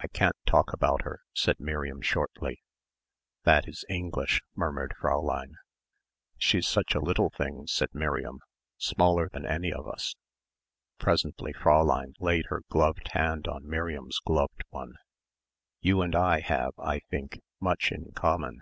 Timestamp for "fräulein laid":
11.52-12.46